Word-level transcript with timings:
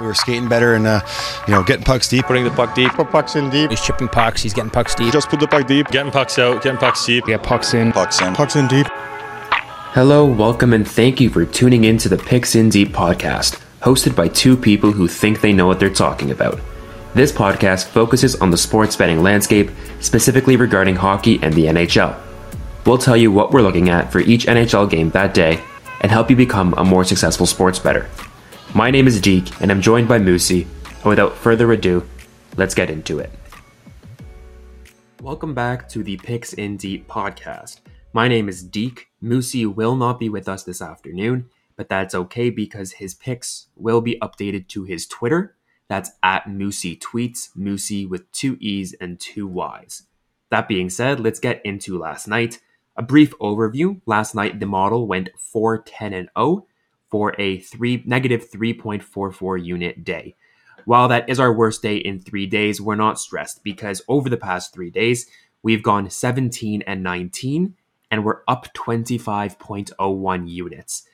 We 0.00 0.06
were 0.06 0.14
skating 0.14 0.48
better 0.48 0.74
and, 0.74 0.86
uh, 0.86 1.02
you 1.46 1.52
know, 1.52 1.62
getting 1.62 1.84
pucks 1.84 2.08
deep. 2.08 2.24
Putting 2.24 2.44
the 2.44 2.50
puck 2.50 2.74
deep. 2.74 2.90
Put 2.92 3.10
pucks 3.10 3.36
in 3.36 3.50
deep. 3.50 3.68
He's 3.68 3.82
chipping 3.82 4.08
pucks. 4.08 4.42
He's 4.42 4.54
getting 4.54 4.70
pucks 4.70 4.94
deep. 4.94 5.12
Just 5.12 5.28
put 5.28 5.40
the 5.40 5.46
puck 5.46 5.66
deep. 5.66 5.88
Getting 5.88 6.10
pucks 6.10 6.38
out. 6.38 6.62
Getting 6.62 6.78
pucks 6.78 7.04
deep. 7.04 7.26
Get 7.26 7.42
pucks 7.42 7.74
in. 7.74 7.92
Pucks 7.92 8.22
in. 8.22 8.34
Pucks 8.34 8.56
in 8.56 8.66
deep. 8.66 8.86
Hello, 9.92 10.24
welcome, 10.24 10.72
and 10.72 10.88
thank 10.88 11.20
you 11.20 11.28
for 11.28 11.44
tuning 11.44 11.84
in 11.84 11.98
to 11.98 12.08
the 12.08 12.16
Picks 12.16 12.54
in 12.54 12.68
Deep 12.68 12.90
podcast, 12.90 13.60
hosted 13.80 14.14
by 14.14 14.28
two 14.28 14.56
people 14.56 14.92
who 14.92 15.08
think 15.08 15.40
they 15.40 15.52
know 15.52 15.66
what 15.66 15.80
they're 15.80 15.90
talking 15.90 16.30
about. 16.30 16.60
This 17.12 17.32
podcast 17.32 17.88
focuses 17.88 18.36
on 18.36 18.52
the 18.52 18.56
sports 18.56 18.94
betting 18.94 19.22
landscape, 19.22 19.68
specifically 19.98 20.56
regarding 20.56 20.94
hockey 20.94 21.40
and 21.42 21.52
the 21.52 21.64
NHL. 21.64 22.16
We'll 22.86 22.98
tell 22.98 23.16
you 23.16 23.32
what 23.32 23.50
we're 23.50 23.62
looking 23.62 23.88
at 23.88 24.12
for 24.12 24.20
each 24.20 24.46
NHL 24.46 24.88
game 24.88 25.10
that 25.10 25.34
day 25.34 25.60
and 26.00 26.10
help 26.10 26.30
you 26.30 26.36
become 26.36 26.72
a 26.78 26.84
more 26.84 27.04
successful 27.04 27.46
sports 27.46 27.78
bettor. 27.80 28.08
My 28.72 28.88
name 28.92 29.08
is 29.08 29.20
Deke, 29.20 29.60
and 29.60 29.68
I'm 29.68 29.80
joined 29.80 30.06
by 30.06 30.20
Moosey. 30.20 30.64
And 30.84 31.04
without 31.06 31.34
further 31.34 31.72
ado, 31.72 32.06
let's 32.56 32.72
get 32.72 32.88
into 32.88 33.18
it. 33.18 33.32
Welcome 35.20 35.54
back 35.54 35.88
to 35.88 36.04
the 36.04 36.16
Picks 36.18 36.52
in 36.52 36.76
Deep 36.76 37.08
podcast. 37.08 37.80
My 38.12 38.28
name 38.28 38.48
is 38.48 38.62
Deke. 38.62 39.08
Moosey 39.20 39.66
will 39.66 39.96
not 39.96 40.20
be 40.20 40.28
with 40.28 40.48
us 40.48 40.62
this 40.62 40.80
afternoon, 40.80 41.50
but 41.74 41.88
that's 41.88 42.14
okay 42.14 42.48
because 42.48 42.92
his 42.92 43.12
picks 43.12 43.66
will 43.74 44.00
be 44.00 44.16
updated 44.22 44.68
to 44.68 44.84
his 44.84 45.04
Twitter. 45.04 45.56
That's 45.88 46.12
at 46.22 46.44
Moosey 46.44 46.96
Tweets, 46.96 47.48
Moosey 47.58 48.08
with 48.08 48.30
two 48.30 48.56
E's 48.60 48.94
and 49.00 49.18
two 49.18 49.48
Y's. 49.48 50.04
That 50.50 50.68
being 50.68 50.90
said, 50.90 51.18
let's 51.18 51.40
get 51.40 51.60
into 51.66 51.98
last 51.98 52.28
night. 52.28 52.60
A 52.94 53.02
brief 53.02 53.36
overview. 53.40 54.00
Last 54.06 54.36
night, 54.36 54.60
the 54.60 54.66
model 54.66 55.08
went 55.08 55.30
4 55.36 55.78
10 55.78 56.12
and 56.12 56.28
0 56.38 56.66
for 57.10 57.34
a 57.38 57.58
three 57.60 58.02
negative 58.06 58.50
3.44 58.50 59.64
unit 59.64 60.04
day. 60.04 60.36
While 60.84 61.08
that 61.08 61.28
is 61.28 61.38
our 61.38 61.52
worst 61.52 61.82
day 61.82 61.96
in 61.96 62.20
three 62.20 62.46
days, 62.46 62.80
we're 62.80 62.94
not 62.94 63.20
stressed 63.20 63.62
because 63.62 64.02
over 64.08 64.28
the 64.28 64.36
past 64.36 64.72
three 64.72 64.90
days, 64.90 65.26
we've 65.62 65.82
gone 65.82 66.08
17 66.08 66.82
and 66.82 67.02
19 67.02 67.74
and 68.10 68.24
we're 68.24 68.40
up 68.48 68.68
25.01 68.74 70.48
units. 70.50 71.06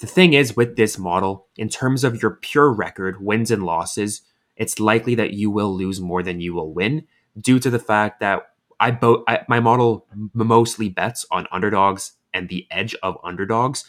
The 0.00 0.06
thing 0.06 0.34
is, 0.34 0.56
with 0.56 0.76
this 0.76 0.98
model, 0.98 1.46
in 1.56 1.68
terms 1.68 2.02
of 2.04 2.20
your 2.20 2.32
pure 2.32 2.72
record, 2.72 3.22
wins 3.22 3.50
and 3.50 3.64
losses, 3.64 4.22
it's 4.56 4.80
likely 4.80 5.14
that 5.14 5.32
you 5.32 5.50
will 5.50 5.74
lose 5.74 6.00
more 6.00 6.22
than 6.22 6.40
you 6.40 6.52
will 6.52 6.72
win 6.72 7.06
due 7.38 7.58
to 7.60 7.70
the 7.70 7.78
fact 7.78 8.20
that 8.20 8.48
I, 8.80 8.90
bo- 8.90 9.24
I 9.26 9.44
my 9.48 9.60
model 9.60 10.06
mostly 10.32 10.88
bets 10.88 11.24
on 11.30 11.46
underdogs 11.52 12.12
and 12.32 12.48
the 12.48 12.66
edge 12.70 12.94
of 13.02 13.16
underdogs. 13.22 13.84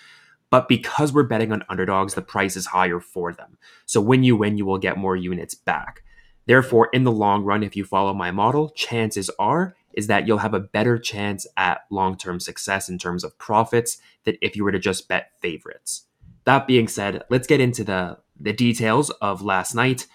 But 0.49 0.67
because 0.67 1.11
we're 1.11 1.23
betting 1.23 1.51
on 1.51 1.63
underdogs, 1.69 2.13
the 2.13 2.21
price 2.21 2.55
is 2.55 2.67
higher 2.67 2.99
for 2.99 3.33
them. 3.33 3.57
So 3.85 3.99
when 3.99 4.23
you 4.23 4.35
win, 4.35 4.57
you 4.57 4.65
will 4.65 4.77
get 4.77 4.97
more 4.97 5.15
units 5.15 5.55
back. 5.55 6.03
Therefore, 6.45 6.89
in 6.93 7.03
the 7.03 7.11
long 7.11 7.43
run, 7.43 7.63
if 7.63 7.75
you 7.75 7.83
follow 7.83 8.13
my 8.13 8.31
model, 8.31 8.69
chances 8.69 9.29
are 9.39 9.75
is 9.93 10.07
that 10.07 10.27
you'll 10.27 10.39
have 10.39 10.53
a 10.53 10.59
better 10.59 10.99
chance 10.99 11.47
at 11.55 11.81
long-term 11.89 12.39
success 12.39 12.89
in 12.89 12.97
terms 12.97 13.23
of 13.23 13.37
profits 13.37 13.97
than 14.25 14.35
if 14.41 14.55
you 14.55 14.63
were 14.63 14.71
to 14.71 14.79
just 14.79 15.07
bet 15.07 15.31
favorites. 15.41 16.03
That 16.43 16.67
being 16.67 16.87
said, 16.87 17.23
let's 17.30 17.47
get 17.47 17.61
into 17.61 17.83
the 17.83 18.17
the 18.39 18.53
details 18.53 19.09
of 19.21 19.41
last 19.41 19.73
night. 19.73 20.07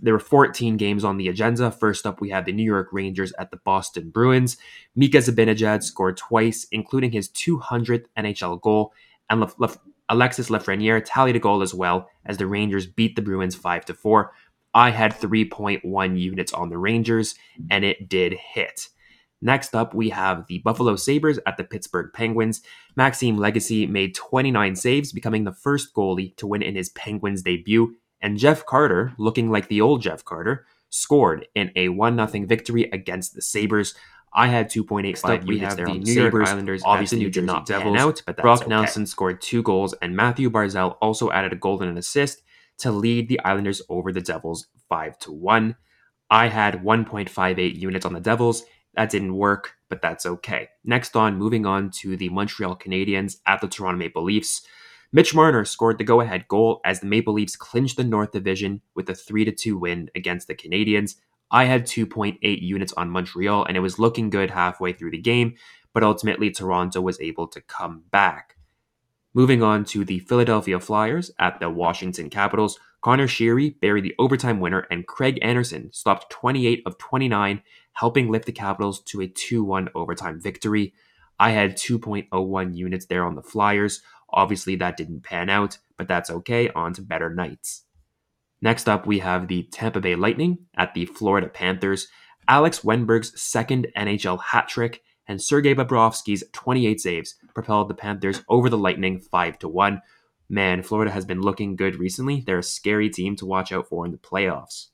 There 0.00 0.12
were 0.12 0.20
14 0.20 0.76
games 0.76 1.04
on 1.04 1.16
the 1.16 1.28
agenda. 1.28 1.70
First 1.70 2.06
up, 2.06 2.20
we 2.20 2.30
had 2.30 2.44
the 2.44 2.52
New 2.52 2.64
York 2.64 2.88
Rangers 2.92 3.32
at 3.38 3.50
the 3.50 3.56
Boston 3.56 4.10
Bruins. 4.10 4.56
Mika 4.94 5.18
Zibanejad 5.18 5.82
scored 5.82 6.16
twice, 6.16 6.66
including 6.70 7.12
his 7.12 7.28
200th 7.28 8.06
NHL 8.16 8.60
goal, 8.60 8.92
and 9.30 9.40
Le- 9.40 9.52
Le- 9.58 9.80
Alexis 10.08 10.48
Lafreniere 10.48 11.02
tallied 11.04 11.36
a 11.36 11.40
goal 11.40 11.62
as 11.62 11.74
well 11.74 12.08
as 12.24 12.38
the 12.38 12.46
Rangers 12.46 12.86
beat 12.86 13.14
the 13.14 13.22
Bruins 13.22 13.54
5 13.54 13.84
to 13.86 13.94
4. 13.94 14.32
I 14.74 14.90
had 14.90 15.12
3.1 15.12 16.18
units 16.18 16.52
on 16.52 16.70
the 16.70 16.78
Rangers, 16.78 17.34
and 17.70 17.84
it 17.84 18.08
did 18.08 18.34
hit. 18.34 18.88
Next 19.40 19.74
up, 19.74 19.94
we 19.94 20.10
have 20.10 20.46
the 20.46 20.58
Buffalo 20.58 20.96
Sabres 20.96 21.38
at 21.46 21.56
the 21.56 21.64
Pittsburgh 21.64 22.10
Penguins. 22.12 22.60
Maxime 22.96 23.36
Lagacé 23.36 23.88
made 23.88 24.14
29 24.14 24.74
saves, 24.74 25.12
becoming 25.12 25.44
the 25.44 25.52
first 25.52 25.94
goalie 25.94 26.36
to 26.36 26.46
win 26.46 26.62
in 26.62 26.74
his 26.74 26.88
Penguins 26.90 27.42
debut. 27.42 27.94
And 28.20 28.36
Jeff 28.36 28.66
Carter, 28.66 29.12
looking 29.16 29.50
like 29.50 29.68
the 29.68 29.80
old 29.80 30.02
Jeff 30.02 30.24
Carter, 30.24 30.66
scored 30.90 31.46
in 31.54 31.70
a 31.76 31.88
1 31.90 32.28
0 32.28 32.46
victory 32.46 32.84
against 32.92 33.34
the 33.34 33.42
Sabres. 33.42 33.94
I 34.32 34.48
had 34.48 34.70
2.85 34.70 35.46
we 35.46 35.56
units 35.56 35.74
there 35.74 35.86
the 35.86 35.92
on 35.92 36.00
the 36.00 36.04
New 36.04 36.12
York 36.12 36.32
Sabres. 36.32 36.48
Islanders. 36.48 36.82
Obviously, 36.84 37.18
New 37.18 37.30
did 37.30 37.44
not 37.44 37.66
pan 37.66 37.80
Devils. 37.80 37.96
out, 37.96 38.22
but 38.26 38.36
that's 38.36 38.42
Brock 38.42 38.60
okay. 38.62 38.68
Nelson 38.68 39.06
scored 39.06 39.40
two 39.40 39.62
goals, 39.62 39.94
and 40.02 40.14
Mathew 40.14 40.50
Barzal 40.50 40.96
also 41.00 41.30
added 41.30 41.52
a 41.52 41.56
goal 41.56 41.80
and 41.80 41.90
an 41.90 41.98
assist 41.98 42.42
to 42.78 42.92
lead 42.92 43.28
the 43.28 43.40
Islanders 43.40 43.82
over 43.88 44.12
the 44.12 44.20
Devils 44.20 44.66
5 44.88 45.18
to 45.20 45.32
1. 45.32 45.76
I 46.30 46.48
had 46.48 46.82
1.58 46.82 47.78
units 47.78 48.04
on 48.06 48.12
the 48.12 48.20
Devils. 48.20 48.64
That 48.94 49.10
didn't 49.10 49.36
work, 49.36 49.74
but 49.88 50.02
that's 50.02 50.26
okay. 50.26 50.68
Next 50.84 51.16
on, 51.16 51.36
moving 51.36 51.66
on 51.66 51.90
to 52.00 52.16
the 52.16 52.28
Montreal 52.28 52.76
Canadiens 52.76 53.36
at 53.46 53.60
the 53.60 53.68
Toronto 53.68 53.98
Maple 53.98 54.24
Leafs. 54.24 54.62
Mitch 55.10 55.34
Marner 55.34 55.64
scored 55.64 55.96
the 55.96 56.04
go-ahead 56.04 56.46
goal 56.48 56.80
as 56.84 57.00
the 57.00 57.06
Maple 57.06 57.32
Leafs 57.32 57.56
clinched 57.56 57.96
the 57.96 58.04
North 58.04 58.32
Division 58.32 58.82
with 58.94 59.08
a 59.08 59.14
3-2 59.14 59.78
win 59.80 60.10
against 60.14 60.48
the 60.48 60.54
Canadiens. 60.54 61.14
I 61.50 61.64
had 61.64 61.86
2.8 61.86 62.38
units 62.42 62.92
on 62.94 63.10
Montreal 63.10 63.64
and 63.64 63.76
it 63.76 63.80
was 63.80 63.98
looking 63.98 64.30
good 64.30 64.50
halfway 64.50 64.92
through 64.92 65.12
the 65.12 65.18
game, 65.18 65.54
but 65.94 66.02
ultimately 66.02 66.50
Toronto 66.50 67.00
was 67.00 67.20
able 67.20 67.46
to 67.48 67.60
come 67.60 68.02
back. 68.10 68.56
Moving 69.34 69.62
on 69.62 69.84
to 69.86 70.04
the 70.04 70.18
Philadelphia 70.20 70.80
Flyers 70.80 71.30
at 71.38 71.60
the 71.60 71.70
Washington 71.70 72.30
Capitals, 72.30 72.78
Conor 73.00 73.28
Sheary 73.28 73.78
buried 73.80 74.04
the 74.04 74.14
overtime 74.18 74.58
winner 74.58 74.86
and 74.90 75.06
Craig 75.06 75.38
Anderson 75.42 75.92
stopped 75.92 76.30
28 76.30 76.82
of 76.84 76.98
29, 76.98 77.62
helping 77.92 78.30
lift 78.30 78.46
the 78.46 78.52
Capitals 78.52 79.00
to 79.04 79.20
a 79.20 79.28
2-1 79.28 79.88
overtime 79.94 80.40
victory. 80.40 80.92
I 81.38 81.50
had 81.50 81.76
2.01 81.76 82.76
units 82.76 83.06
there 83.06 83.24
on 83.24 83.36
the 83.36 83.42
Flyers. 83.42 84.02
Obviously, 84.30 84.76
that 84.76 84.96
didn't 84.96 85.22
pan 85.22 85.48
out, 85.48 85.78
but 85.96 86.08
that's 86.08 86.30
okay. 86.30 86.70
On 86.70 86.92
to 86.94 87.02
better 87.02 87.32
nights. 87.32 87.84
Next 88.60 88.88
up, 88.88 89.06
we 89.06 89.20
have 89.20 89.48
the 89.48 89.64
Tampa 89.64 90.00
Bay 90.00 90.16
Lightning 90.16 90.58
at 90.76 90.94
the 90.94 91.06
Florida 91.06 91.48
Panthers. 91.48 92.08
Alex 92.48 92.80
Wennberg's 92.80 93.40
second 93.40 93.86
NHL 93.96 94.40
hat 94.40 94.68
trick 94.68 95.02
and 95.28 95.40
Sergei 95.40 95.74
Bobrovsky's 95.74 96.42
28 96.52 97.00
saves 97.00 97.34
propelled 97.54 97.88
the 97.88 97.94
Panthers 97.94 98.42
over 98.48 98.68
the 98.68 98.78
Lightning 98.78 99.20
5 99.20 99.58
to 99.60 99.68
1. 99.68 100.02
Man, 100.48 100.82
Florida 100.82 101.10
has 101.10 101.26
been 101.26 101.42
looking 101.42 101.76
good 101.76 101.96
recently. 101.96 102.40
They're 102.40 102.58
a 102.58 102.62
scary 102.62 103.10
team 103.10 103.36
to 103.36 103.46
watch 103.46 103.70
out 103.70 103.86
for 103.86 104.06
in 104.06 104.12
the 104.12 104.18
playoffs. 104.18 104.86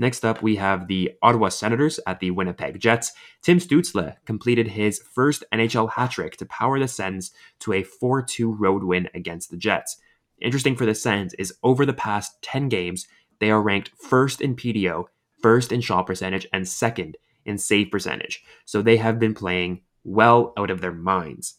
Next 0.00 0.24
up, 0.24 0.42
we 0.42 0.56
have 0.56 0.88
the 0.88 1.12
Ottawa 1.22 1.50
Senators 1.50 2.00
at 2.06 2.20
the 2.20 2.30
Winnipeg 2.30 2.80
Jets. 2.80 3.12
Tim 3.42 3.58
Stützle 3.58 4.16
completed 4.24 4.68
his 4.68 4.98
first 4.98 5.44
NHL 5.52 5.92
hat 5.92 6.12
trick 6.12 6.36
to 6.38 6.46
power 6.46 6.80
the 6.80 6.88
Sens 6.88 7.32
to 7.60 7.74
a 7.74 7.82
4 7.82 8.22
2 8.22 8.50
road 8.50 8.82
win 8.82 9.08
against 9.14 9.50
the 9.50 9.58
Jets. 9.58 9.98
Interesting 10.40 10.76
for 10.76 10.86
the 10.86 10.94
Sens 10.94 11.34
is 11.34 11.54
over 11.62 11.84
the 11.84 11.92
past 11.92 12.40
10 12.42 12.68
games, 12.68 13.06
they 13.40 13.50
are 13.50 13.62
ranked 13.62 13.90
first 13.98 14.40
in 14.40 14.56
PDO, 14.56 15.04
first 15.42 15.72
in 15.72 15.80
shot 15.80 16.06
percentage, 16.06 16.46
and 16.52 16.66
second 16.66 17.16
in 17.44 17.58
save 17.58 17.90
percentage. 17.90 18.42
So 18.64 18.82
they 18.82 18.96
have 18.98 19.18
been 19.18 19.34
playing 19.34 19.82
well 20.04 20.52
out 20.56 20.70
of 20.70 20.80
their 20.80 20.92
minds. 20.92 21.54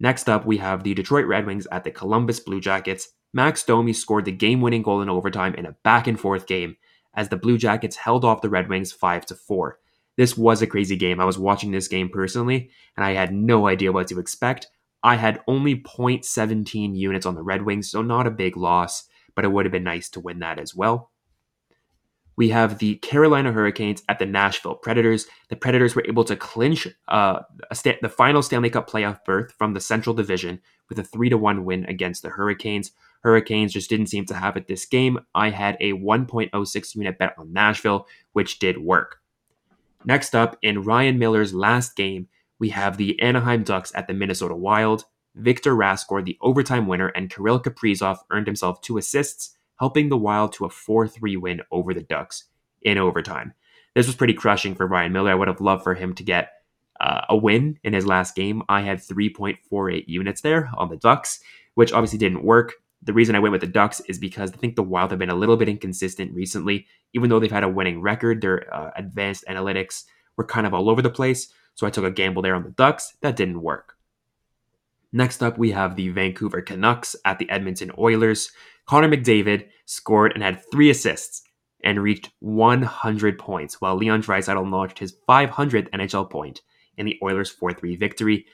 Next 0.00 0.28
up, 0.28 0.46
we 0.46 0.58
have 0.58 0.84
the 0.84 0.94
Detroit 0.94 1.26
Red 1.26 1.46
Wings 1.46 1.66
at 1.72 1.84
the 1.84 1.90
Columbus 1.90 2.40
Blue 2.40 2.60
Jackets. 2.60 3.08
Max 3.32 3.64
Domi 3.64 3.92
scored 3.92 4.24
the 4.24 4.32
game 4.32 4.60
winning 4.60 4.82
goal 4.82 5.02
in 5.02 5.08
overtime 5.08 5.54
in 5.54 5.66
a 5.66 5.76
back 5.82 6.06
and 6.06 6.18
forth 6.18 6.46
game 6.46 6.76
as 7.14 7.28
the 7.28 7.36
Blue 7.36 7.58
Jackets 7.58 7.96
held 7.96 8.24
off 8.24 8.42
the 8.42 8.48
Red 8.48 8.68
Wings 8.68 8.92
5 8.92 9.26
to 9.26 9.34
4. 9.34 9.78
This 10.16 10.36
was 10.36 10.62
a 10.62 10.66
crazy 10.66 10.96
game. 10.96 11.20
I 11.20 11.24
was 11.24 11.38
watching 11.38 11.70
this 11.70 11.88
game 11.88 12.08
personally 12.08 12.70
and 12.96 13.04
I 13.04 13.12
had 13.12 13.32
no 13.32 13.66
idea 13.66 13.92
what 13.92 14.08
to 14.08 14.20
expect. 14.20 14.68
I 15.02 15.16
had 15.16 15.40
only 15.46 15.76
0.17 15.76 16.96
units 16.96 17.26
on 17.26 17.34
the 17.34 17.42
Red 17.42 17.62
Wings, 17.62 17.90
so 17.90 18.02
not 18.02 18.26
a 18.26 18.30
big 18.30 18.56
loss, 18.56 19.04
but 19.34 19.44
it 19.44 19.48
would 19.48 19.64
have 19.64 19.72
been 19.72 19.84
nice 19.84 20.08
to 20.10 20.20
win 20.20 20.40
that 20.40 20.58
as 20.58 20.74
well. 20.74 21.10
We 22.38 22.50
have 22.50 22.78
the 22.78 22.94
Carolina 22.96 23.50
Hurricanes 23.50 24.04
at 24.08 24.20
the 24.20 24.26
Nashville 24.26 24.76
Predators. 24.76 25.26
The 25.48 25.56
Predators 25.56 25.96
were 25.96 26.04
able 26.06 26.22
to 26.22 26.36
clinch 26.36 26.86
uh, 27.08 27.40
the 27.70 28.14
final 28.16 28.42
Stanley 28.42 28.70
Cup 28.70 28.88
playoff 28.88 29.24
berth 29.24 29.52
from 29.58 29.74
the 29.74 29.80
Central 29.80 30.14
Division 30.14 30.60
with 30.88 31.00
a 31.00 31.02
3 31.02 31.30
1 31.30 31.64
win 31.64 31.84
against 31.86 32.22
the 32.22 32.28
Hurricanes. 32.28 32.92
Hurricanes 33.22 33.72
just 33.72 33.90
didn't 33.90 34.06
seem 34.06 34.24
to 34.26 34.34
have 34.34 34.56
it 34.56 34.68
this 34.68 34.84
game. 34.84 35.18
I 35.34 35.50
had 35.50 35.76
a 35.80 35.94
1.06 35.94 36.94
unit 36.94 37.18
bet 37.18 37.34
on 37.36 37.52
Nashville, 37.52 38.06
which 38.34 38.60
did 38.60 38.78
work. 38.78 39.16
Next 40.04 40.36
up, 40.36 40.56
in 40.62 40.84
Ryan 40.84 41.18
Miller's 41.18 41.52
last 41.52 41.96
game, 41.96 42.28
we 42.58 42.70
have 42.70 42.96
the 42.96 43.20
Anaheim 43.20 43.62
Ducks 43.62 43.92
at 43.94 44.06
the 44.06 44.14
Minnesota 44.14 44.54
Wild. 44.54 45.04
Victor 45.34 45.74
Rask 45.74 46.00
scored 46.00 46.26
the 46.26 46.38
overtime 46.40 46.86
winner, 46.86 47.08
and 47.08 47.30
Kirill 47.30 47.60
Kaprizov 47.60 48.18
earned 48.30 48.46
himself 48.46 48.80
two 48.80 48.98
assists, 48.98 49.56
helping 49.78 50.08
the 50.08 50.16
Wild 50.16 50.52
to 50.54 50.64
a 50.64 50.70
4 50.70 51.06
3 51.06 51.36
win 51.36 51.62
over 51.70 51.94
the 51.94 52.02
Ducks 52.02 52.44
in 52.82 52.98
overtime. 52.98 53.54
This 53.94 54.06
was 54.06 54.16
pretty 54.16 54.34
crushing 54.34 54.74
for 54.74 54.86
Ryan 54.86 55.12
Miller. 55.12 55.30
I 55.30 55.34
would 55.34 55.48
have 55.48 55.60
loved 55.60 55.84
for 55.84 55.94
him 55.94 56.14
to 56.14 56.22
get 56.22 56.52
uh, 57.00 57.22
a 57.28 57.36
win 57.36 57.78
in 57.84 57.92
his 57.92 58.06
last 58.06 58.34
game. 58.34 58.62
I 58.68 58.82
had 58.82 58.98
3.48 58.98 60.04
units 60.08 60.40
there 60.40 60.70
on 60.76 60.88
the 60.88 60.96
Ducks, 60.96 61.40
which 61.74 61.92
obviously 61.92 62.18
didn't 62.18 62.44
work. 62.44 62.74
The 63.02 63.12
reason 63.12 63.36
I 63.36 63.38
went 63.38 63.52
with 63.52 63.60
the 63.60 63.68
Ducks 63.68 64.00
is 64.08 64.18
because 64.18 64.52
I 64.52 64.56
think 64.56 64.74
the 64.74 64.82
Wild 64.82 65.10
have 65.10 65.20
been 65.20 65.30
a 65.30 65.36
little 65.36 65.56
bit 65.56 65.68
inconsistent 65.68 66.34
recently. 66.34 66.86
Even 67.14 67.30
though 67.30 67.38
they've 67.38 67.50
had 67.50 67.64
a 67.64 67.68
winning 67.68 68.02
record, 68.02 68.40
their 68.40 68.72
uh, 68.74 68.90
advanced 68.96 69.44
analytics 69.48 70.04
were 70.36 70.44
kind 70.44 70.66
of 70.66 70.74
all 70.74 70.90
over 70.90 71.00
the 71.00 71.10
place. 71.10 71.52
So 71.78 71.86
I 71.86 71.90
took 71.90 72.04
a 72.04 72.10
gamble 72.10 72.42
there 72.42 72.56
on 72.56 72.64
the 72.64 72.70
Ducks. 72.70 73.16
That 73.20 73.36
didn't 73.36 73.62
work. 73.62 73.94
Next 75.12 75.44
up, 75.44 75.58
we 75.58 75.70
have 75.70 75.94
the 75.94 76.08
Vancouver 76.08 76.60
Canucks 76.60 77.14
at 77.24 77.38
the 77.38 77.48
Edmonton 77.48 77.92
Oilers. 77.96 78.50
Connor 78.84 79.08
McDavid 79.08 79.68
scored 79.84 80.32
and 80.32 80.42
had 80.42 80.60
three 80.72 80.90
assists 80.90 81.42
and 81.84 82.02
reached 82.02 82.30
100 82.40 83.38
points, 83.38 83.80
while 83.80 83.94
Leon 83.94 84.24
Draisaitl 84.24 84.68
notched 84.68 84.98
his 84.98 85.14
500th 85.28 85.88
NHL 85.90 86.28
point 86.28 86.62
in 86.96 87.06
the 87.06 87.16
Oilers 87.22 87.54
4-3 87.54 87.96
victory. 87.96 88.46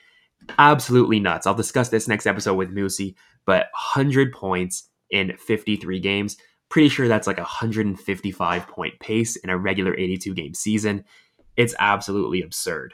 Absolutely 0.59 1.19
nuts. 1.19 1.47
I'll 1.47 1.55
discuss 1.55 1.89
this 1.89 2.07
next 2.07 2.27
episode 2.27 2.53
with 2.53 2.75
Moosey, 2.75 3.15
but 3.47 3.69
100 3.95 4.33
points 4.33 4.87
in 5.09 5.35
53 5.35 5.99
games. 5.99 6.37
Pretty 6.69 6.89
sure 6.89 7.07
that's 7.07 7.25
like 7.25 7.39
a 7.39 7.41
155 7.41 8.67
point 8.67 8.99
pace 8.99 9.35
in 9.35 9.49
a 9.49 9.57
regular 9.57 9.97
82 9.97 10.35
game 10.35 10.53
season. 10.53 11.05
It's 11.57 11.73
absolutely 11.79 12.43
absurd. 12.43 12.93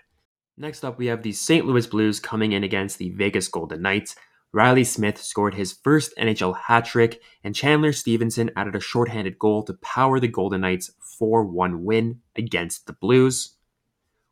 Next 0.61 0.85
up, 0.85 0.99
we 0.99 1.07
have 1.07 1.23
the 1.23 1.31
St. 1.31 1.65
Louis 1.65 1.87
Blues 1.87 2.19
coming 2.19 2.51
in 2.51 2.63
against 2.63 2.99
the 2.99 3.09
Vegas 3.09 3.47
Golden 3.47 3.81
Knights. 3.81 4.15
Reilly 4.53 4.83
Smith 4.83 5.19
scored 5.19 5.55
his 5.55 5.73
first 5.73 6.13
NHL 6.19 6.55
hat 6.55 6.85
trick, 6.85 7.19
and 7.43 7.55
Chandler 7.55 7.91
Stephenson 7.91 8.51
added 8.55 8.75
a 8.75 8.79
shorthanded 8.79 9.39
goal 9.39 9.63
to 9.63 9.73
power 9.81 10.19
the 10.19 10.27
Golden 10.27 10.61
Knights' 10.61 10.91
4 11.17 11.45
1 11.45 11.83
win 11.83 12.19
against 12.35 12.85
the 12.85 12.93
Blues. 12.93 13.55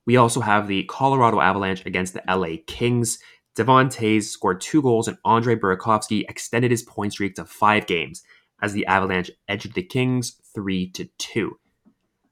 We 0.06 0.18
also 0.18 0.42
have 0.42 0.68
the 0.68 0.84
Colorado 0.84 1.42
Avalanche 1.42 1.84
against 1.88 2.14
the 2.14 2.22
LA 2.30 2.58
Kings. 2.68 3.18
Devon 3.56 3.90
scored 4.22 4.62
two 4.62 4.84
goals, 4.84 5.08
and 5.08 5.18
Andre 5.26 5.56
Burakovsky 5.56 6.30
extended 6.30 6.70
his 6.70 6.84
point 6.84 7.14
streak 7.14 7.34
to 7.38 7.46
five 7.46 7.88
games 7.88 8.22
as 8.62 8.74
the 8.74 8.86
Avalanche 8.86 9.32
edged 9.48 9.74
the 9.74 9.82
Kings 9.82 10.40
3 10.54 10.94
2. 11.18 11.60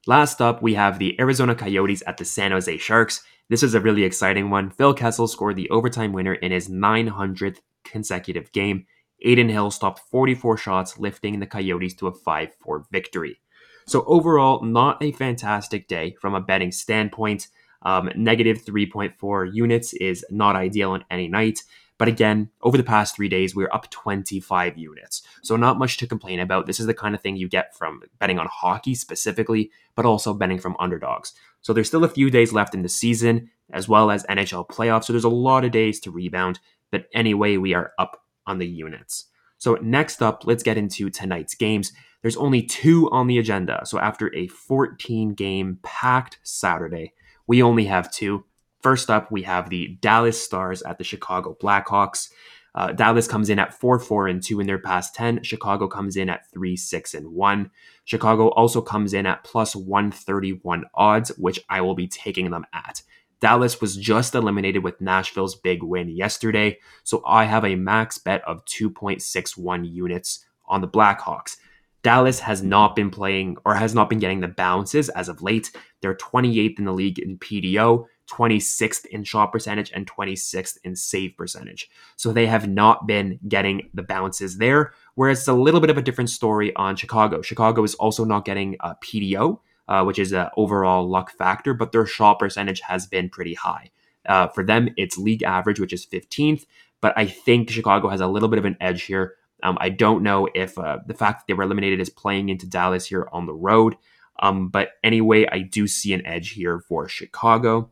Last 0.06 0.40
up, 0.40 0.62
we 0.62 0.76
have 0.76 1.00
the 1.00 1.20
Arizona 1.20 1.56
Coyotes 1.56 2.04
at 2.06 2.18
the 2.18 2.26
San 2.26 2.52
Jose 2.52 2.78
Sharks. 2.78 3.24
This 3.50 3.64
is 3.64 3.74
a 3.74 3.80
really 3.80 4.04
exciting 4.04 4.50
one. 4.50 4.70
Phil 4.70 4.94
Kessel 4.94 5.28
scored 5.28 5.56
the 5.56 5.70
overtime 5.70 6.12
winner 6.12 6.34
in 6.34 6.52
his 6.52 6.68
900th 6.68 7.60
consecutive 7.86 8.52
game. 8.52 8.86
Adin 9.26 9.50
Hill 9.50 9.72
stopped 9.72 10.02
44 10.12 10.58
shots, 10.58 11.00
lifting 11.00 11.40
the 11.40 11.48
Coyotes 11.48 11.96
to 11.96 12.08
a 12.08 12.14
5 12.14 12.54
4 12.60 12.86
victory. 12.92 13.40
So, 13.88 14.04
overall, 14.06 14.62
not 14.64 15.02
a 15.02 15.14
fantastic 15.14 15.88
day 15.88 16.16
from 16.20 16.36
a 16.36 16.42
betting 16.42 16.74
standpoint. 16.74 17.48
Um, 17.84 18.10
negative 18.18 18.66
3.4 18.66 19.54
units 19.54 19.94
is 19.94 20.26
not 20.30 20.58
ideal 20.58 20.92
on 20.92 21.06
any 21.10 21.30
night. 21.30 21.64
But 21.98 22.08
again, 22.08 22.50
over 22.62 22.78
the 22.78 22.84
past 22.84 23.16
three 23.16 23.30
days, 23.30 23.56
we're 23.56 23.72
up 23.74 23.90
25 23.90 24.78
units. 24.78 25.24
So, 25.42 25.56
not 25.56 25.80
much 25.80 25.98
to 25.98 26.08
complain 26.08 26.40
about. 26.40 26.68
This 26.68 26.80
is 26.80 26.86
the 26.86 26.94
kind 26.94 27.16
of 27.16 27.22
thing 27.22 27.38
you 27.38 27.50
get 27.50 27.76
from 27.76 28.02
betting 28.20 28.40
on 28.40 28.48
hockey 28.52 28.94
specifically, 28.94 29.72
but 29.96 30.06
also 30.06 30.34
betting 30.34 30.60
from 30.60 30.76
underdogs. 30.80 31.34
So, 31.62 31.74
there's 31.74 31.88
still 31.88 32.04
a 32.04 32.10
few 32.10 32.30
days 32.30 32.54
left 32.54 32.76
in 32.76 32.84
the 32.84 32.90
season, 32.90 33.50
as 33.72 33.90
well 33.90 34.12
as 34.12 34.26
NHL 34.26 34.70
playoffs. 34.70 35.06
So, 35.06 35.14
there's 35.14 35.24
a 35.24 35.30
lot 35.30 35.66
of 35.66 35.72
days 35.72 36.00
to 36.02 36.12
rebound. 36.12 36.60
But 36.92 37.08
anyway, 37.14 37.58
we 37.58 37.74
are 37.74 37.94
up 37.98 38.22
on 38.46 38.60
the 38.60 38.68
units. 38.68 39.26
So, 39.58 39.76
next 39.82 40.22
up, 40.22 40.46
let's 40.46 40.64
get 40.64 40.78
into 40.78 41.10
tonight's 41.10 41.56
games. 41.56 41.94
There's 42.22 42.38
only 42.38 42.62
two 42.62 43.10
on 43.12 43.28
the 43.28 43.40
agenda. 43.40 43.82
So, 43.86 44.00
after 44.00 44.34
a 44.36 44.48
14 44.48 45.34
game 45.34 45.80
packed 45.82 46.38
Saturday, 46.44 47.14
we 47.48 47.64
only 47.64 47.86
have 47.86 48.12
two. 48.12 48.46
First 48.82 49.10
up, 49.10 49.32
we 49.32 49.44
have 49.44 49.70
the 49.70 49.98
Dallas 50.02 50.42
Stars 50.44 50.82
at 50.84 50.98
the 50.98 51.04
Chicago 51.04 51.58
Blackhawks. 51.62 52.30
Uh, 52.76 52.92
Dallas 52.92 53.28
comes 53.28 53.50
in 53.50 53.58
at 53.58 53.74
4 53.74 53.98
4 53.98 54.28
and 54.28 54.44
2 54.44 54.60
in 54.60 54.68
their 54.68 54.78
past 54.78 55.16
10. 55.16 55.42
Chicago 55.44 55.88
comes 55.88 56.16
in 56.16 56.30
at 56.30 56.50
3 56.52 56.76
6 56.76 57.14
and 57.16 57.34
1. 57.34 57.72
Chicago 58.06 58.50
also 58.50 58.82
comes 58.82 59.14
in 59.14 59.26
at 59.26 59.44
plus 59.44 59.76
131 59.76 60.86
odds, 60.94 61.30
which 61.38 61.60
I 61.70 61.82
will 61.82 61.96
be 61.96 62.08
taking 62.08 62.52
them 62.52 62.66
at. 62.74 63.02
Dallas 63.40 63.82
was 63.82 63.96
just 63.96 64.36
eliminated 64.36 64.84
with 64.84 65.02
Nashville's 65.02 65.56
big 65.56 65.84
win 65.84 66.10
yesterday, 66.10 66.78
so 67.04 67.24
I 67.26 67.46
have 67.46 67.66
a 67.66 67.76
max 67.76 68.18
bet 68.18 68.44
of 68.48 68.66
2.61 68.66 69.92
units 69.92 70.46
on 70.68 70.82
the 70.82 70.88
Blackhawks. 70.88 71.58
Dallas 72.04 72.40
has 72.40 72.64
not 72.64 72.96
been 72.96 73.10
playing 73.10 73.58
or 73.66 73.76
has 73.76 73.94
not 73.94 74.10
been 74.10 74.20
getting 74.20 74.40
the 74.40 74.48
bounces 74.48 75.10
as 75.10 75.30
of 75.30 75.42
late. 75.42 75.72
They're 76.02 76.16
28th 76.16 76.80
in 76.80 76.86
the 76.86 76.94
league 76.94 77.20
in 77.20 77.38
PDO, 77.38 78.06
26th 78.28 79.06
in 79.08 79.24
shot 79.24 79.52
percentage, 79.52 79.92
and 79.94 80.06
26th 80.06 80.78
in 80.84 80.96
save 80.96 81.36
percentage. 81.38 81.90
So 82.16 82.32
they 82.32 82.46
have 82.48 82.68
not 82.68 83.08
been 83.08 83.40
getting 83.48 83.90
the 83.94 84.04
bounces 84.04 84.58
there. 84.58 84.94
Whereas 85.16 85.40
it's 85.40 85.48
a 85.48 85.54
little 85.54 85.80
bit 85.80 85.90
of 85.90 85.98
a 85.98 86.02
different 86.02 86.30
story 86.30 86.76
on 86.76 86.96
Chicago. 86.96 87.42
Chicago 87.42 87.84
is 87.84 87.96
also 87.96 88.24
not 88.24 88.46
getting 88.46 88.76
a 88.82 88.96
PDO, 88.96 89.60
uh, 89.88 90.04
which 90.04 90.20
is 90.20 90.32
an 90.32 90.50
overall 90.58 91.08
luck 91.08 91.32
factor, 91.32 91.74
but 91.74 91.92
their 91.92 92.06
shot 92.06 92.40
percentage 92.40 92.82
has 92.82 93.08
been 93.08 93.30
pretty 93.30 93.54
high. 93.54 93.90
Uh, 94.28 94.48
for 94.48 94.64
them, 94.64 94.90
it's 94.98 95.18
league 95.18 95.44
average, 95.44 95.80
which 95.80 95.94
is 95.94 96.06
15th. 96.06 96.66
But 97.02 97.14
I 97.18 97.26
think 97.26 97.70
Chicago 97.70 98.10
has 98.10 98.22
a 98.22 98.28
little 98.28 98.50
bit 98.50 98.60
of 98.60 98.66
an 98.66 98.78
edge 98.82 99.04
here. 99.04 99.36
Um, 99.64 99.78
I 99.80 99.90
don't 99.90 100.24
know 100.24 100.48
if 100.54 100.78
uh, 100.78 101.00
the 101.08 101.14
fact 101.14 101.40
that 101.40 101.48
they 101.48 101.54
were 101.54 101.64
eliminated 101.64 102.00
is 102.00 102.10
playing 102.10 102.50
into 102.50 102.68
Dallas 102.68 103.06
here 103.06 103.28
on 103.32 103.46
the 103.46 103.54
road. 103.54 103.96
Um, 104.40 104.70
but 104.70 104.92
anyway, 105.04 105.48
I 105.52 105.60
do 105.60 105.88
see 105.88 106.14
an 106.14 106.26
edge 106.26 106.52
here 106.52 106.80
for 106.80 107.08
Chicago. 107.08 107.92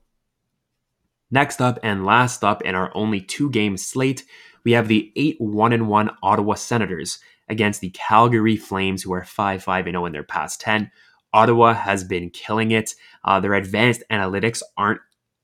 Next 1.35 1.59
up 1.59 1.79
and 1.83 2.05
last 2.05 2.45
up 2.45 2.61
in 2.61 2.75
our 2.75 2.89
only 2.95 3.19
two 3.19 3.49
game 3.49 3.75
slate, 3.75 4.23
we 4.63 4.71
have 4.71 4.87
the 4.87 5.11
8 5.17 5.35
1 5.41 5.85
1 5.85 6.09
Ottawa 6.23 6.53
Senators 6.53 7.19
against 7.49 7.81
the 7.81 7.89
Calgary 7.89 8.55
Flames, 8.55 9.03
who 9.03 9.11
are 9.11 9.25
5 9.25 9.61
5 9.61 9.83
0 9.83 10.05
in 10.05 10.13
their 10.13 10.23
past 10.23 10.61
10. 10.61 10.89
Ottawa 11.33 11.73
has 11.73 12.05
been 12.05 12.29
killing 12.29 12.71
it. 12.71 12.95
Uh, 13.25 13.41
their 13.41 13.53
advanced 13.53 14.01
analytics 14.09 14.61
aren't 14.77 15.01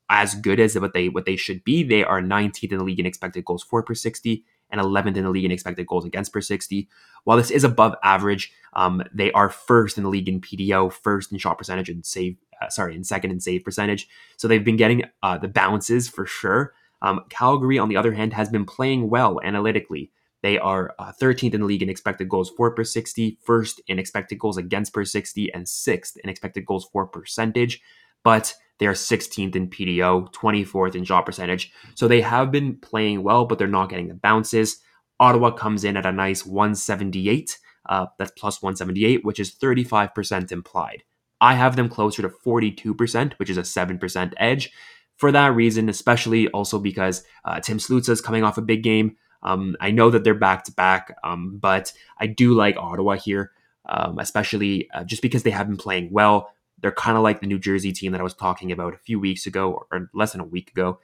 as 0.09 0.33
good 0.33 0.61
as 0.61 0.79
what 0.79 0.93
they 0.93 1.09
what 1.09 1.25
they 1.25 1.35
should 1.35 1.61
be. 1.65 1.83
They 1.83 2.05
are 2.05 2.21
19th 2.21 2.71
in 2.71 2.77
the 2.77 2.85
league 2.85 3.01
in 3.01 3.05
expected 3.05 3.43
goals 3.43 3.61
for 3.61 3.83
per 3.83 3.93
60 3.93 4.45
and 4.69 4.79
11th 4.79 5.17
in 5.17 5.25
the 5.25 5.29
league 5.29 5.43
in 5.43 5.51
expected 5.51 5.87
goals 5.87 6.05
against 6.05 6.31
per 6.31 6.39
60. 6.39 6.87
While 7.25 7.35
this 7.35 7.51
is 7.51 7.65
above 7.65 7.95
average, 8.01 8.53
um, 8.71 9.03
they 9.13 9.33
are 9.33 9.49
first 9.49 9.97
in 9.97 10.05
the 10.05 10.09
league 10.09 10.29
in 10.29 10.39
PDO, 10.39 10.93
first 10.93 11.33
in 11.33 11.37
shot 11.37 11.57
percentage 11.57 11.89
and 11.89 12.05
save, 12.05 12.37
uh, 12.61 12.69
sorry, 12.69 12.95
in 12.95 13.03
second 13.03 13.31
and 13.31 13.41
save 13.41 13.63
percentage. 13.63 14.07
So 14.37 14.47
they've 14.47 14.63
been 14.63 14.77
getting 14.77 15.03
uh, 15.23 15.37
the 15.37 15.47
bounces 15.47 16.07
for 16.07 16.25
sure. 16.25 16.73
Um, 17.01 17.21
Calgary, 17.29 17.79
on 17.79 17.89
the 17.89 17.97
other 17.97 18.13
hand, 18.13 18.33
has 18.33 18.49
been 18.49 18.65
playing 18.65 19.09
well 19.09 19.39
analytically. 19.43 20.11
They 20.43 20.57
are 20.57 20.93
uh, 20.97 21.11
13th 21.19 21.53
in 21.53 21.61
the 21.61 21.67
league 21.67 21.83
in 21.83 21.89
expected 21.89 22.29
goals 22.29 22.49
for 22.49 22.71
per 22.71 22.83
60, 22.83 23.37
first 23.43 23.81
in 23.87 23.99
expected 23.99 24.39
goals 24.39 24.57
against 24.57 24.93
per 24.93 25.05
60, 25.05 25.53
and 25.53 25.67
sixth 25.67 26.17
in 26.23 26.29
expected 26.29 26.65
goals 26.65 26.87
for 26.91 27.05
percentage. 27.05 27.81
But 28.23 28.53
they 28.79 28.87
are 28.87 28.93
16th 28.93 29.55
in 29.55 29.69
PDO, 29.69 30.33
24th 30.33 30.95
in 30.95 31.03
shot 31.03 31.25
percentage. 31.25 31.71
So 31.95 32.07
they 32.07 32.21
have 32.21 32.51
been 32.51 32.77
playing 32.77 33.21
well, 33.23 33.45
but 33.45 33.59
they're 33.59 33.67
not 33.67 33.89
getting 33.89 34.07
the 34.07 34.15
bounces. 34.15 34.79
Ottawa 35.19 35.51
comes 35.51 35.83
in 35.83 35.97
at 35.97 36.05
a 36.05 36.11
nice 36.11 36.45
178. 36.45 37.59
Uh, 37.87 38.07
that's 38.17 38.31
plus 38.31 38.61
178, 38.61 39.23
which 39.23 39.39
is 39.39 39.53
35% 39.53 40.51
implied. 40.51 41.03
I 41.41 41.55
have 41.55 41.75
them 41.75 41.89
closer 41.89 42.21
to 42.21 42.29
42%, 42.29 43.33
which 43.33 43.49
is 43.49 43.57
a 43.57 43.61
7% 43.61 44.33
edge. 44.37 44.71
For 45.17 45.31
that 45.31 45.55
reason, 45.55 45.89
especially 45.89 46.47
also 46.49 46.79
because 46.79 47.23
uh, 47.43 47.59
Tim 47.59 47.79
Stützle 47.79 48.09
is 48.09 48.21
coming 48.21 48.43
off 48.43 48.57
a 48.57 48.61
big 48.61 48.83
game. 48.83 49.17
Um, 49.43 49.75
I 49.81 49.91
know 49.91 50.09
that 50.11 50.23
they're 50.23 50.33
back 50.33 50.63
to 50.65 50.71
back, 50.71 51.15
um, 51.23 51.57
but 51.57 51.93
I 52.19 52.27
do 52.27 52.53
like 52.53 52.77
Ottawa 52.77 53.15
here, 53.17 53.51
um, 53.87 54.19
especially 54.19 54.89
uh, 54.93 55.03
just 55.03 55.21
because 55.21 55.43
they 55.43 55.51
have 55.51 55.67
been 55.67 55.77
playing 55.77 56.09
well. 56.11 56.51
They're 56.79 56.91
kind 56.91 57.17
of 57.17 57.23
like 57.23 57.41
the 57.41 57.47
New 57.47 57.59
Jersey 57.59 57.91
team 57.91 58.11
that 58.11 58.21
I 58.21 58.23
was 58.23 58.33
talking 58.33 58.71
about 58.71 58.93
a 58.93 58.99
few 58.99 59.19
weeks 59.19 59.45
ago, 59.45 59.85
or 59.91 60.09
less 60.13 60.31
than 60.31 60.41
a 60.41 60.45
week 60.45 60.71
ago, 60.71 60.99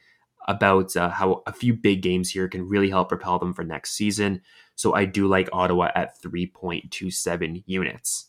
about 0.47 0.95
uh, 0.95 1.09
how 1.09 1.43
a 1.45 1.53
few 1.53 1.73
big 1.73 2.01
games 2.01 2.31
here 2.31 2.47
can 2.47 2.67
really 2.67 2.89
help 2.89 3.09
propel 3.09 3.37
them 3.37 3.53
for 3.53 3.63
next 3.63 3.91
season. 3.91 4.41
So 4.75 4.95
I 4.95 5.05
do 5.05 5.27
like 5.27 5.49
Ottawa 5.53 5.91
at 5.93 6.19
3.27 6.21 7.63
units. 7.65 8.26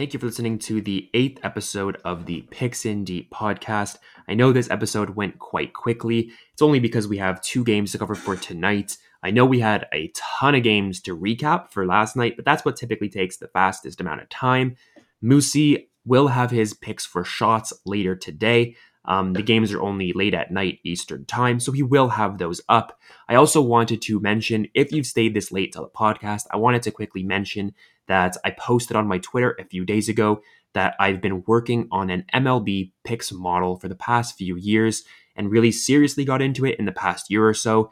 Thank 0.00 0.14
you 0.14 0.18
for 0.18 0.24
listening 0.24 0.58
to 0.60 0.80
the 0.80 1.10
eighth 1.12 1.40
episode 1.42 1.98
of 2.06 2.24
the 2.24 2.40
Picks 2.50 2.86
in 2.86 3.04
Deep 3.04 3.30
podcast. 3.30 3.98
I 4.26 4.32
know 4.32 4.50
this 4.50 4.70
episode 4.70 5.10
went 5.10 5.38
quite 5.38 5.74
quickly. 5.74 6.32
It's 6.54 6.62
only 6.62 6.80
because 6.80 7.06
we 7.06 7.18
have 7.18 7.42
two 7.42 7.62
games 7.64 7.92
to 7.92 7.98
cover 7.98 8.14
for 8.14 8.34
tonight. 8.34 8.96
I 9.22 9.30
know 9.30 9.44
we 9.44 9.60
had 9.60 9.86
a 9.92 10.10
ton 10.14 10.54
of 10.54 10.62
games 10.62 11.02
to 11.02 11.14
recap 11.14 11.70
for 11.70 11.84
last 11.84 12.16
night, 12.16 12.36
but 12.36 12.46
that's 12.46 12.64
what 12.64 12.76
typically 12.76 13.10
takes 13.10 13.36
the 13.36 13.48
fastest 13.48 14.00
amount 14.00 14.22
of 14.22 14.30
time. 14.30 14.76
Moosey 15.22 15.88
will 16.06 16.28
have 16.28 16.50
his 16.50 16.72
picks 16.72 17.04
for 17.04 17.22
shots 17.22 17.70
later 17.84 18.16
today. 18.16 18.76
Um, 19.04 19.34
the 19.34 19.42
games 19.42 19.70
are 19.70 19.82
only 19.82 20.14
late 20.14 20.32
at 20.32 20.50
night 20.50 20.78
Eastern 20.82 21.26
time, 21.26 21.60
so 21.60 21.72
he 21.72 21.82
will 21.82 22.08
have 22.08 22.38
those 22.38 22.62
up. 22.70 22.98
I 23.28 23.34
also 23.34 23.60
wanted 23.60 24.00
to 24.02 24.20
mention 24.20 24.68
if 24.72 24.92
you've 24.92 25.06
stayed 25.06 25.34
this 25.34 25.52
late 25.52 25.72
to 25.72 25.80
the 25.80 25.88
podcast, 25.88 26.44
I 26.50 26.56
wanted 26.56 26.82
to 26.84 26.90
quickly 26.90 27.22
mention 27.22 27.74
that 28.10 28.36
I 28.44 28.50
posted 28.50 28.96
on 28.96 29.06
my 29.06 29.18
Twitter 29.18 29.56
a 29.60 29.64
few 29.64 29.84
days 29.84 30.08
ago 30.08 30.42
that 30.74 30.96
I've 30.98 31.20
been 31.20 31.44
working 31.46 31.86
on 31.92 32.10
an 32.10 32.24
MLB 32.34 32.90
picks 33.04 33.30
model 33.30 33.76
for 33.76 33.86
the 33.86 33.94
past 33.94 34.36
few 34.36 34.56
years 34.56 35.04
and 35.36 35.48
really 35.48 35.70
seriously 35.70 36.24
got 36.24 36.42
into 36.42 36.66
it 36.66 36.76
in 36.80 36.86
the 36.86 36.92
past 36.92 37.30
year 37.30 37.46
or 37.46 37.54
so. 37.54 37.90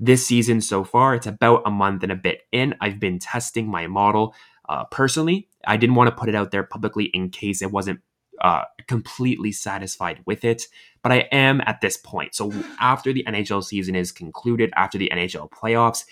this 0.00 0.26
season 0.26 0.60
so 0.62 0.84
far. 0.84 1.14
It's 1.14 1.26
about 1.26 1.62
a 1.66 1.70
month 1.70 2.02
and 2.02 2.12
a 2.12 2.16
bit 2.16 2.42
in. 2.50 2.74
I've 2.80 2.98
been 2.98 3.18
testing 3.18 3.68
my 3.68 3.86
model 3.88 4.34
uh, 4.68 4.84
personally. 4.84 5.48
I 5.66 5.76
didn't 5.76 5.96
want 5.96 6.08
to 6.08 6.16
put 6.16 6.30
it 6.30 6.34
out 6.34 6.50
there 6.50 6.62
publicly 6.62 7.06
in 7.06 7.28
case 7.30 7.60
it 7.60 7.72
wasn't 7.72 8.00
uh, 8.40 8.62
completely 8.86 9.52
satisfied 9.52 10.20
with 10.24 10.44
it, 10.44 10.62
but 11.02 11.12
I 11.12 11.28
am 11.32 11.60
at 11.66 11.80
this 11.80 11.96
point. 11.96 12.34
So 12.34 12.52
after 12.78 13.12
the 13.12 13.24
NHL 13.24 13.64
season 13.64 13.96
is 13.96 14.12
concluded, 14.12 14.70
after 14.76 14.96
the 14.96 15.10
NHL 15.12 15.50
playoffs, 15.50 16.04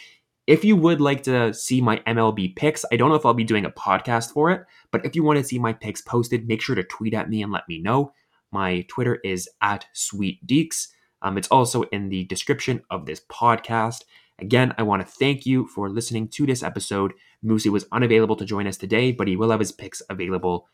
if 0.47 0.65
you 0.65 0.77
would 0.77 1.01
like 1.01 1.23
to 1.25 1.53
see 1.53 1.81
my 1.81 1.99
MLB 2.07 2.55
picks, 2.55 2.85
I 2.93 2.97
don't 2.97 3.09
know 3.09 3.17
if 3.17 3.27
I'll 3.27 3.35
be 3.35 3.45
doing 3.45 3.65
a 3.65 3.71
podcast 3.71 4.33
for 4.33 4.51
it, 4.51 4.65
but 4.93 5.05
if 5.05 5.17
you 5.17 5.25
want 5.25 5.39
to 5.39 5.45
see 5.45 5.59
my 5.59 5.73
picks 5.73 6.01
posted, 6.01 6.47
make 6.47 6.63
sure 6.63 6.77
to 6.77 6.85
tweet 6.85 7.15
at 7.15 7.29
me 7.29 7.43
and 7.43 7.53
let 7.53 7.69
me 7.69 7.79
know. 7.81 8.13
My 8.53 8.83
Twitter 8.89 9.19
is 9.25 9.49
at 9.61 9.87
SweetDeeks. 9.95 10.89
Um, 11.23 11.37
it's 11.37 11.49
also 11.49 11.83
in 11.85 12.11
the 12.11 12.25
description 12.25 12.83
of 12.91 13.07
this 13.07 13.21
podcast. 13.29 14.05
Again, 14.39 14.75
I 14.79 14.83
want 14.83 15.05
to 15.05 15.13
thank 15.13 15.47
you 15.47 15.67
for 15.67 15.89
listening 15.89 16.29
to 16.29 16.47
this 16.47 16.63
episode. 16.63 17.13
Moosey 17.45 17.71
was 17.71 17.87
unavailable 17.91 18.37
to 18.37 18.45
join 18.45 18.67
us 18.67 18.77
today, 18.77 19.13
but 19.13 19.27
he 19.27 19.37
will 19.37 19.51
have 19.51 19.61
his 19.61 19.73
picks 19.73 20.03
available 20.09 20.69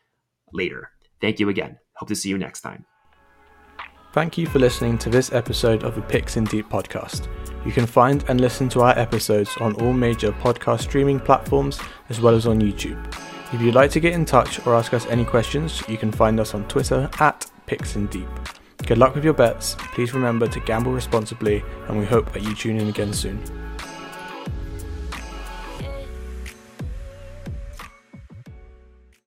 later. 0.51 0.91
Thank 1.19 1.39
you 1.39 1.49
again. 1.49 1.79
Hope 1.93 2.09
to 2.09 2.15
see 2.15 2.29
you 2.29 2.37
next 2.37 2.61
time. 2.61 2.85
Thank 4.13 4.37
you 4.37 4.45
for 4.45 4.59
listening 4.59 4.99
to 4.99 5.09
this 5.09 5.33
episode 5.33 5.81
of 5.81 5.95
the 5.95 6.01
Picks 6.03 6.37
in 6.37 6.43
Deep 6.43 6.69
podcast. 6.69 7.27
You 7.65 7.71
can 7.71 7.87
find 7.87 8.23
and 8.27 8.39
listen 8.39 8.69
to 8.69 8.81
our 8.81 8.95
episodes 8.95 9.49
on 9.59 9.73
all 9.81 9.91
major 9.91 10.31
podcast 10.31 10.81
streaming 10.81 11.19
platforms 11.19 11.79
as 12.09 12.21
well 12.21 12.35
as 12.35 12.45
on 12.45 12.61
YouTube. 12.61 13.03
If 13.51 13.59
you'd 13.59 13.73
like 13.73 13.89
to 13.89 13.99
get 13.99 14.13
in 14.13 14.23
touch 14.23 14.63
or 14.67 14.75
ask 14.75 14.93
us 14.93 15.07
any 15.07 15.25
questions, 15.25 15.81
you 15.89 15.97
can 15.97 16.11
find 16.11 16.39
us 16.39 16.53
on 16.53 16.67
Twitter 16.67 17.09
at 17.19 17.49
Picks 17.65 17.95
in 17.95 18.05
Deep. 18.05 18.29
Good 18.85 18.99
luck 18.99 19.15
with 19.15 19.23
your 19.23 19.33
bets. 19.33 19.75
Please 19.79 20.13
remember 20.13 20.47
to 20.47 20.59
gamble 20.59 20.91
responsibly, 20.91 21.63
and 21.87 21.97
we 21.97 22.05
hope 22.05 22.31
that 22.33 22.43
you 22.43 22.53
tune 22.53 22.79
in 22.79 22.89
again 22.89 23.13
soon. 23.13 23.41